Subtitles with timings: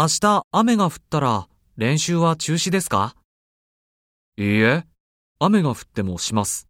[0.00, 3.16] 明日雨が降ったら練習は中止ですか？
[4.36, 4.84] いいえ、
[5.40, 6.67] 雨が降ってもします。